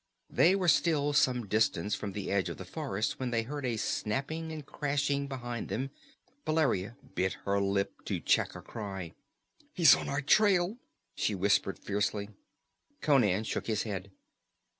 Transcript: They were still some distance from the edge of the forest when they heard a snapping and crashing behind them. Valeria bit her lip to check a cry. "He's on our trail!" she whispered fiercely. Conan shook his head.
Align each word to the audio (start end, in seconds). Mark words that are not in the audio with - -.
They 0.31 0.55
were 0.55 0.67
still 0.67 1.13
some 1.13 1.45
distance 1.45 1.93
from 1.93 2.13
the 2.13 2.31
edge 2.31 2.49
of 2.49 2.57
the 2.57 2.65
forest 2.65 3.19
when 3.19 3.29
they 3.29 3.43
heard 3.43 3.67
a 3.67 3.77
snapping 3.77 4.51
and 4.51 4.65
crashing 4.65 5.27
behind 5.27 5.69
them. 5.69 5.91
Valeria 6.43 6.97
bit 7.13 7.33
her 7.45 7.61
lip 7.61 8.03
to 8.05 8.19
check 8.19 8.55
a 8.55 8.63
cry. 8.63 9.13
"He's 9.73 9.95
on 9.95 10.09
our 10.09 10.21
trail!" 10.21 10.77
she 11.13 11.35
whispered 11.35 11.77
fiercely. 11.77 12.31
Conan 13.01 13.43
shook 13.43 13.67
his 13.67 13.83
head. 13.83 14.09